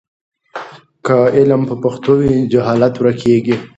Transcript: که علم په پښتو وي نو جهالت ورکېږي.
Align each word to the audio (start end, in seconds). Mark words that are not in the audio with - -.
که 1.05 1.15
علم 1.37 1.61
په 1.69 1.75
پښتو 1.83 2.11
وي 2.19 2.31
نو 2.39 2.49
جهالت 2.53 2.93
ورکېږي. 2.97 3.55